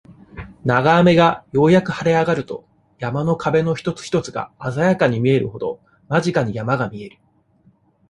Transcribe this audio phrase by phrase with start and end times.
[0.65, 2.65] 長雨がようやく晴れ上がると、
[2.97, 7.19] 山の襞の一つ一つが、鮮やかに見えるほど、間近に、山が見える。